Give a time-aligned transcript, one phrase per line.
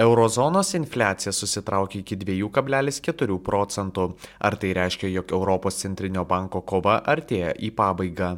[0.00, 4.06] Eurozonos infliacija susitraukė iki 2,4 procentų.
[4.40, 8.30] Ar tai reiškia, jog Europos centrinio banko kova artėja į pabaigą?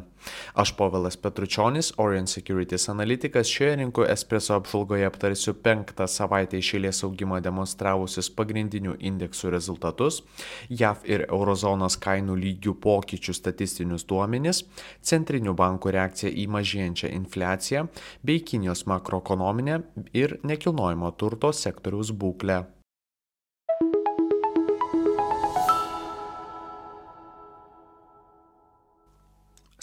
[0.53, 7.39] Aš Povilas Petručionis, Orient Securities analitikas, šioje rinkų espreso apžvalgoje aptarsiu penktą savaitę išėlės augimą
[7.45, 10.21] demonstravusius pagrindinių indeksų rezultatus,
[10.69, 14.63] JAV ir Eurozonos kainų lygių pokyčių statistinius duomenis,
[15.01, 17.87] centrinių bankų reakciją į mažėjančią infliaciją
[18.23, 19.81] bei Kinijos makroekonominę
[20.13, 22.63] ir nekilnojimo turto sektoriaus būklę.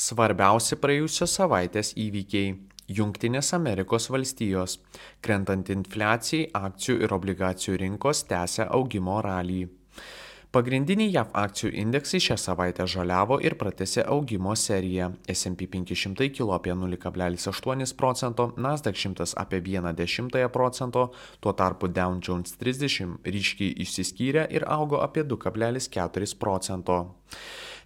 [0.00, 2.54] Svarbiausi praėjusios savaitės įvykiai-
[2.98, 4.78] Junktinės Amerikos valstijos.
[5.20, 9.60] Krentant infliacijai, akcijų ir obligacijų rinkos tęsia augimo ralį.
[10.50, 15.12] Pagrindiniai JAV akcijų indeksai šią savaitę žaliavo ir pratęsė augimo seriją.
[15.30, 22.58] S&P 500 kilo apie 0,8 procento, Nasdaq 100 apie 1,1 procento, tuo tarpu Dow Jones
[22.58, 26.98] 30 ryškiai išsiskyrė ir augo apie 2,4 procento.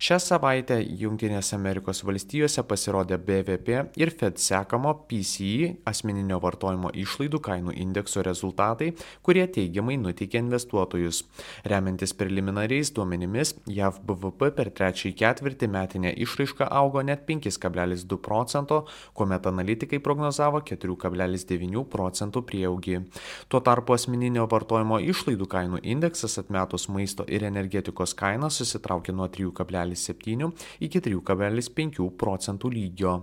[0.05, 7.77] Šią savaitę Junktinėse Amerikos valstijose pasirodė BVP ir Fed sekamo PCI asmeninio vartojimo išlaidų kainų
[7.85, 8.91] indekso rezultatai,
[9.23, 11.23] kurie teigiamai nuteikė investuotojus.
[11.71, 12.13] Remiantis
[12.55, 19.99] preliminariais duomenimis, JAV BVP per trečiąjį ketvirtį metinė išraiška augo net 5,2 procento, kuomet analitikai
[19.99, 23.01] prognozavo 4,9 procentų prieaugį.
[23.49, 30.15] Tuo tarpu asmeninio vartojimo išlaidų kainų indeksas atmetus maisto ir energetikos kainą susitraukė nuo 3,7
[30.15, 33.17] 3,7 iki 3,5 procentų lygio.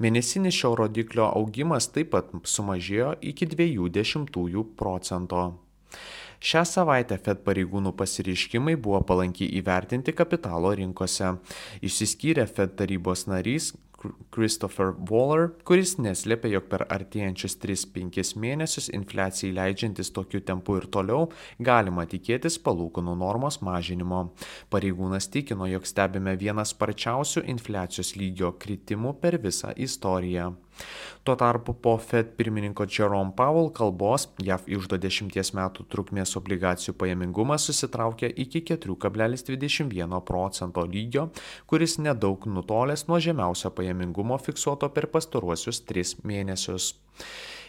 [0.00, 5.52] Mėnesinis šio rodiklio augimas taip pat sumažėjo iki 0,2 procento.
[6.42, 11.36] Šią savaitę Fed pareigūnų pasireiškimai buvo palankiai įvertinti kapitalo rinkose.
[11.86, 13.70] Išsiskyrė Fed tarybos narys
[14.34, 21.28] Christopher Waller, kuris neslėpė, jog per artėjančius 3-5 mėnesius infliacijai leidžiantis tokiu tempu ir toliau
[21.62, 24.24] galima tikėtis palūkanų normos mažinimo.
[24.72, 30.52] Pareigūnas tikino, jog stebime vieną sparčiausių infliacijos lygio kritimų per visą istoriją.
[31.22, 37.68] Tuo tarpu po Fed pirmininko Jerome Powell kalbos JAV išdo 10 metų trukmės obligacijų pajamingumas
[37.68, 41.28] susitraukė iki 4,21 procento lygio,
[41.70, 46.96] kuris nedaug nutolęs nuo žemiausio pajamingumo fiksuoto per pastaruosius 3 mėnesius.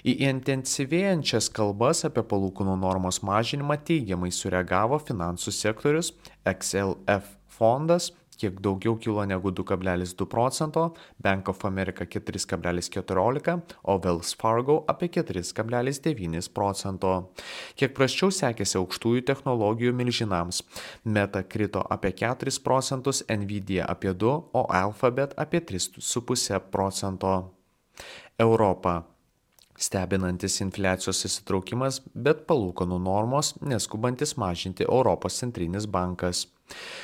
[0.03, 6.09] Į intensyvėjančias kalbas apie palūkanų normos mažinimą teigiamai sureagavo finansų sektorius,
[6.49, 14.83] XLF fondas kiek daugiau kilo negu 2,2 procento, Bank of America 4,14, o Wells Fargo
[14.87, 17.13] apie 4,9 procento.
[17.75, 20.63] Kiek prasčiau sekėsi aukštųjų technologijų milžinams.
[21.03, 27.33] Meta krito apie 4 procentus, Nvidia apie 2, o Alphabet apie 3,5 procento.
[28.39, 29.03] Europa
[29.79, 36.47] stebinantis infliacijos įsitraukimas, bet palūkanų normos neskubantis mažinti Europos centrinis bankas.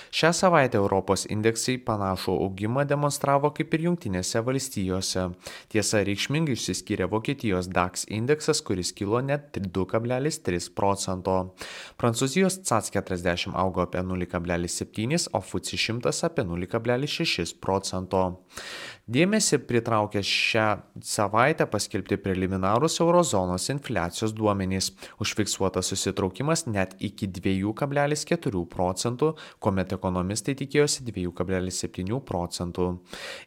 [0.10, 5.28] Šią savaitę Europos indeksai panašų augimą demonstravo kaip ir Junktinėse valstijose.
[5.70, 11.38] Tiesa, reikšmingai išsiskyrė Vokietijos DAX indeksas, kuris kilo net 2,3 procento.
[12.02, 18.24] Prancūzijos CAC 40 augo apie 0,7, o FUCI 100 apie 0,6 procento.
[19.10, 20.64] Dėmesį pritraukė šią
[21.02, 24.92] savaitę paskelbti preliminarūs eurozonos infliacijos duomenys.
[25.24, 29.32] Užfiksuotas susitraukimas net iki 2,4 procentų,
[29.66, 32.86] kuomet ekonomistai tikėjosi 2,7 procentų.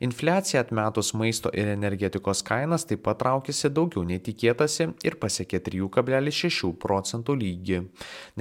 [0.03, 6.75] Infliacija atmetus maisto ir energetikos kainas taip pat traukėsi daugiau nei tikėtasi ir pasiekė 3,6
[6.83, 7.84] procentų lygį.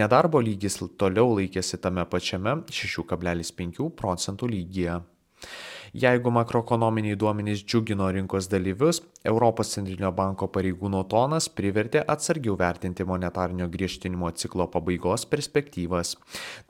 [0.02, 5.04] Nedarbo lygis toliau laikėsi tame pačiame 6,5 procentų lygyje.
[5.92, 13.68] Jeigu makroekonominiai duomenys džiugino rinkos dalyvius, Europos centrinio banko pareigūno tonas privertė atsargiau vertinti monetarinio
[13.74, 16.14] griežtinimo ciklo pabaigos perspektyvas.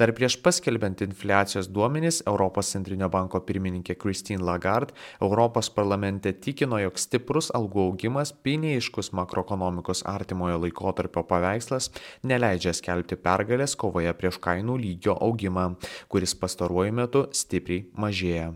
[0.01, 6.97] Dar prieš paskelbiant infliacijos duomenys, Europos centrinio banko pirmininkė Christine Lagarde Europos parlamente tikino, jog
[6.97, 11.91] stiprus algų augimas bei neiškus makroekonomikos artimojo laikotarpio paveikslas
[12.25, 15.75] neleidžia skelbti pergalės kovoje prieš kainų lygio augimą,
[16.09, 18.51] kuris pastaruoju metu stipriai mažėja.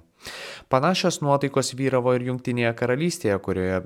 [0.69, 3.77] Panašios nuotaikos vyravo ir Junktinėje karalystėje, kurioje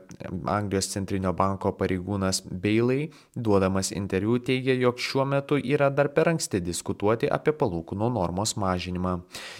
[0.48, 6.64] Anglijos centrinio banko pareigūnas Bailey, duodamas interviu, teigia, jog šiuo metu yra dar per anksti
[6.64, 9.18] diskutuoti apie palūkanų normos mažinimą.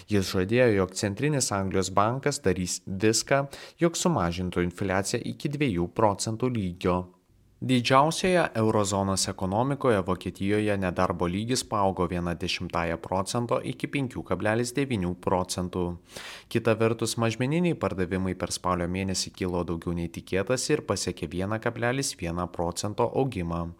[0.08, 3.44] Jis žadėjo, jog centrinis Anglijos bankas darys viską,
[3.84, 7.00] jog sumažintų infliaciją iki 2 procentų lygio.
[7.60, 15.96] Didžiausioje eurozonos ekonomikoje Vokietijoje nedarbo lygis paaugo 1,1 procento iki 5,9 procentų.
[16.48, 23.04] Kita vertus, mažmeniniai pardavimai per spalio mėnesį kilo daugiau nei tikėtasi ir pasiekė 1,1 procento
[23.12, 23.76] augimą.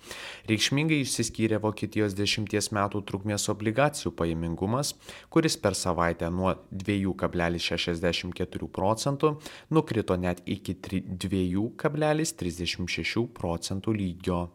[0.52, 4.92] Reikšmingai išsiskyrė Vokietijos 10 metų trukmės obligacijų pajamingumas,
[5.32, 9.40] kuris per savaitę nuo 2,64 procentų
[9.72, 14.50] nukrito net iki 2,36 procentų procentų lygio.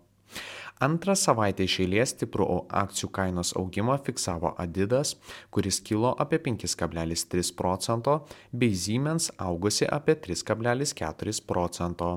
[0.84, 2.46] Antrą savaitę iš eilės stiprų
[2.76, 5.14] akcijų kainos augimą fiksavo Adidas,
[5.48, 8.16] kuris kilo apie 5,3 procento,
[8.52, 12.10] bei Siemens augusi apie 3,4 procento.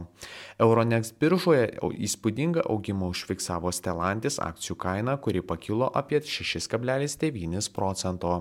[0.58, 1.69] Euronext biržoje
[2.08, 8.34] įspūdingą augimą užfiksavo Stellantis akcijų kaina, kuri pakilo apie 6,9 procento.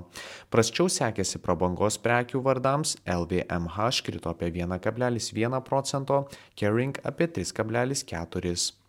[0.49, 6.25] Prasčiau sekėsi prabangos prekių vardams, LVMH krito apie 1,1 procento,
[6.57, 8.86] Kering apie 3,4.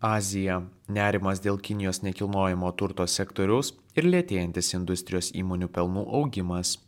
[0.00, 0.62] Azija-
[0.96, 6.78] nerimas dėl Kinijos nekilnojamo turto sektoriaus ir lėtėjantis industrijos įmonių pelnų augimas.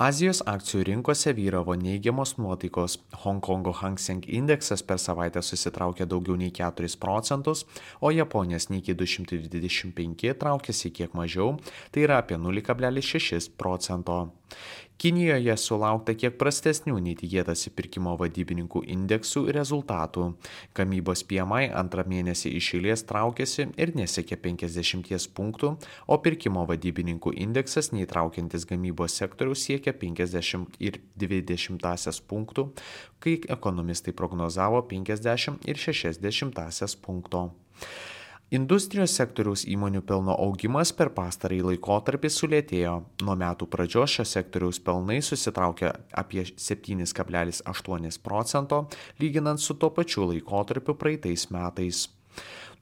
[0.00, 2.96] Azijos akcijų rinkose vyravo neigiamos nuotaikos.
[3.24, 7.66] Hongkongo Hang Seng indeksas per savaitę susitraukė daugiau nei 4 procentus,
[8.00, 11.58] o Japonijos Nikkei 225 traukėsi kiek mažiau,
[11.92, 14.32] tai yra apie 0,6 procento.
[15.02, 20.28] Kinijoje sulaukta kiek prastesnių nei tikėtasi pirkimo vadybininkų indeksų rezultatų.
[20.78, 25.72] Gamybos PMI antrą mėnesį iš eilės traukėsi ir nesiekė 50 punktų,
[26.06, 32.72] o pirkimo vadybininkų indeksas neįtraukiantis gamybos sektoriaus siekia 50,2 punktų,
[33.20, 37.50] kai ekonomistai prognozavo 50,6 punkto.
[38.52, 42.98] Industrijos sektoriaus įmonių pelno augimas per pastarąjį laikotarpį sulėtėjo.
[43.24, 48.84] Nuo metų pradžios šio sektoriaus pelnai susitraukė apie 7,8 procento,
[49.18, 52.21] lyginant su tuo pačiu laikotarpiu praeitais metais.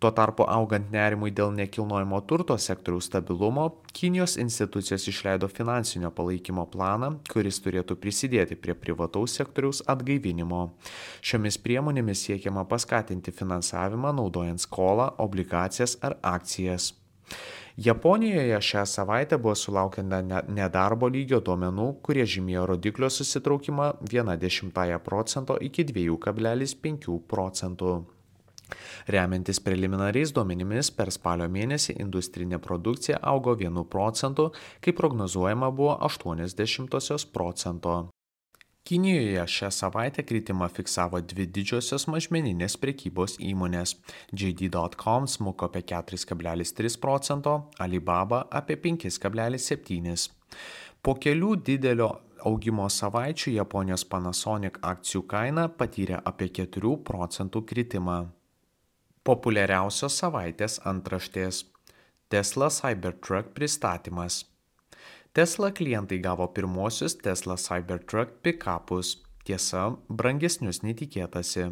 [0.01, 7.11] Tuo tarpu augant nerimui dėl nekilnojamo turto sektoriaus stabilumo, Kinijos institucijos išleido finansinio palaikymo planą,
[7.29, 10.61] kuris turėtų prisidėti prie privataus sektoriaus atgaivinimo.
[11.21, 16.95] Šiomis priemonėmis siekiama paskatinti finansavimą naudojant skolą, obligacijas ar akcijas.
[17.77, 20.03] Japonijoje šią savaitę buvo sulaukę
[20.49, 27.93] nedarbo lygio duomenų, kurie žymėjo rodiklio susitraukimą 1,1 procento iki 2,5 procentų.
[29.09, 34.51] Remiantis preliminariais duomenimis, per spalio mėnesį industrinė produkcija augo 1 procentu,
[34.81, 37.99] kai prognozuojama buvo 80 procento.
[38.85, 43.93] Kinijoje šią savaitę kritimą fiksavo dvi didžiosios mažmeninės prekybos įmonės.
[44.33, 50.27] JD.com smuko apie 4,3 procento, Alibaba apie 5,7.
[51.03, 52.09] Po kelių didelio
[52.51, 58.19] augimo savaičių Japonijos Panasonic akcijų kaina patyrė apie 4 procentų kritimą.
[59.21, 61.59] Populiariausios savaitės antraštės
[62.33, 64.47] Tesla Cybertruck pristatymas.
[65.37, 69.19] Tesla klientai gavo pirmosius Tesla Cybertruck pick-upus.
[69.45, 71.67] Tiesa, brangesnius nei tikėtasi.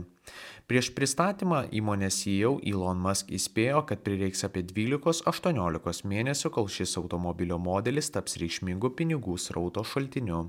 [0.69, 7.57] Prieš pristatymą įmonės CEO Elon Musk įspėjo, kad prireiks apie 12-18 mėnesių, kol šis automobilio
[7.57, 10.43] modelis taps reikšmingu pinigų srauto šaltiniu.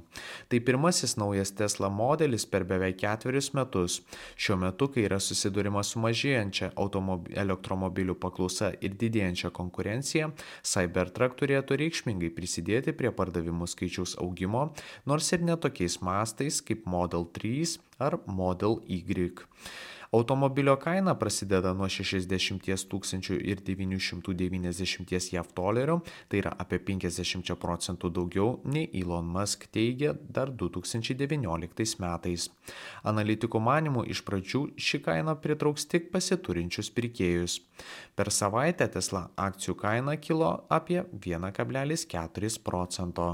[0.52, 4.02] Tai pirmasis naujas Tesla modelis per beveik ketverius metus.
[4.36, 10.34] Šiuo metu, kai yra susidurima su mažėjančia elektromobilių paklausa ir didėjančia konkurencija,
[10.68, 14.74] Cybertruck turėtų reikšmingai prisidėti prie pardavimų skaičiaus augimo,
[15.08, 19.31] nors ir netokiais mastais kaip Model 3 ar Model Y.
[20.12, 25.99] Automobilio kaina prasideda nuo 60 tūkstančių ir 990 JAV dolerių,
[26.31, 32.47] tai yra apie 50 procentų daugiau nei Elon Musk teigia dar 2019 metais.
[33.06, 37.61] Analitikų manimų iš pradžių ši kaina pritrauks tik pasiturinčius pirkėjus.
[38.18, 43.31] Per savaitę Tesla akcijų kaina kilo apie 1,4 procento.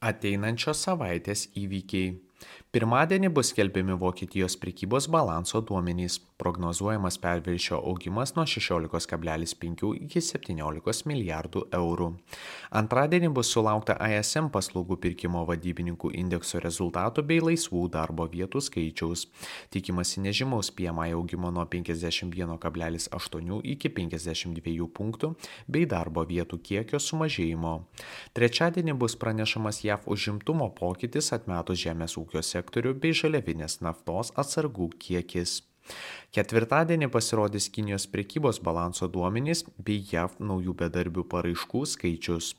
[0.00, 2.29] Ateinančios savaitės įvykiai.
[2.70, 6.20] Pirmadienį bus skelbiami Vokietijos prekybos balanso duomenys.
[6.38, 12.06] Prognozuojamas perviršio augimas nuo 16,5 iki 17 milijardų eurų.
[12.80, 19.26] Antradienį bus sulaukta ISM paslaugų pirkimo vadybininkų indekso rezultatų bei laisvų darbo vietų skaičiaus.
[19.74, 25.32] Tikimasi nežymaus PMI augimo nuo 51,8 iki 52 punktų
[25.66, 27.74] bei darbo vietų kiekio sumažėjimo.
[28.38, 35.58] Trečiadienį bus pranešamas JAV užimtumo pokytis atmetus žemės ūkio sektorių bei žaliavinės naftos atsargų kiekis.
[36.36, 42.52] Ketvirtadienį pasirodys Kinijos priekybos balanso duomenys bei JAV naujų bedarbių paraiškų skaičius.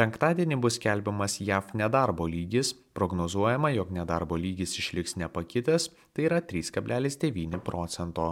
[0.00, 7.60] Penktadienį bus kelbiamas JAV nedarbo lygis, prognozuojama, jog nedarbo lygis išliks nepakitęs, tai yra 3,9
[7.60, 8.30] procento.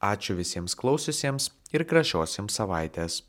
[0.00, 3.22] Ačiū visiems klausiusiems ir gražios jums savaitės.